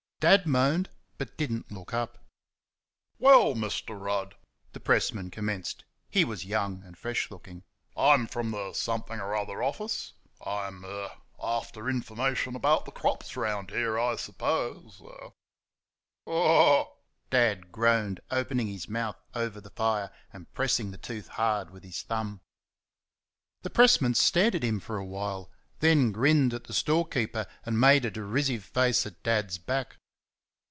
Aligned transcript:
Dad 0.21 0.45
moaned, 0.45 0.87
but 1.17 1.35
did 1.35 1.51
n't 1.51 1.71
look 1.71 1.95
up. 1.95 2.19
"Well, 3.17 3.55
Mr. 3.55 3.99
Rudd," 3.99 4.35
the 4.71 4.79
pressman 4.79 5.31
commenced 5.31 5.83
(he 6.11 6.23
was 6.23 6.45
young 6.45 6.83
and 6.85 6.95
fresh 6.95 7.31
looking), 7.31 7.63
"I'm 7.97 8.27
from 8.27 8.51
the 8.51 8.73
(something 8.73 9.19
or 9.19 9.35
other) 9.35 9.63
office. 9.63 10.13
I'm 10.45 10.85
er 10.85 11.09
after 11.41 11.89
information 11.89 12.55
about 12.55 12.85
the 12.85 12.91
crops 12.91 13.35
round 13.35 13.71
here. 13.71 13.97
I 13.97 14.15
suppose 14.15 15.01
er" 15.03 15.29
"Oh 16.27 16.81
h 16.81 16.87
h!" 16.87 16.93
Dad 17.31 17.71
groaned, 17.71 18.19
opening 18.29 18.67
his 18.67 18.87
mouth 18.87 19.17
over 19.33 19.59
the 19.59 19.71
fire, 19.71 20.11
and 20.31 20.53
pressing 20.53 20.91
the 20.91 20.99
tooth 20.99 21.29
hard 21.29 21.71
with 21.71 21.83
his 21.83 22.03
thumb. 22.03 22.41
The 23.63 23.71
pressman 23.71 24.13
stared 24.13 24.53
at 24.53 24.61
him 24.61 24.79
for 24.79 24.97
awhile; 24.97 25.49
then 25.79 26.11
grinned 26.11 26.53
at 26.53 26.65
the 26.65 26.73
storekeeper, 26.75 27.47
and 27.65 27.81
made 27.81 28.05
a 28.05 28.11
derisive 28.11 28.63
face 28.65 29.03
at 29.07 29.23
Dad's 29.23 29.57
back. 29.57 29.95